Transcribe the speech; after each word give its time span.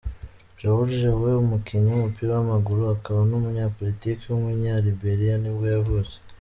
George 0.59 1.01
Weah, 1.19 1.41
umukinnyi 1.45 1.87
w’umupira 1.91 2.31
w’amaguru 2.33 2.81
akaba 2.95 3.19
n’umunyapolitiki 3.29 4.23
w’umunyaliberia 4.27 5.35
nibwo 5.37 5.65
yavutse. 5.75 6.15